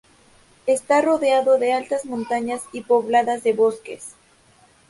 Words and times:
Está 0.65 1.03
rodeado 1.03 1.59
de 1.59 1.73
altas 1.73 2.05
montañas 2.07 2.63
y 2.73 2.81
pobladas 2.81 3.43
de 3.43 3.53
bosques. 3.53 4.15